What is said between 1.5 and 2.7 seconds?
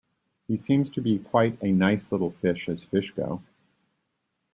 a nice little fish,